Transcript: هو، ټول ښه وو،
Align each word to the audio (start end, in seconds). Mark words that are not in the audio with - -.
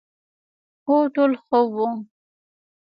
هو، 0.85 0.95
ټول 1.15 1.31
ښه 1.45 1.59
وو، 1.73 1.87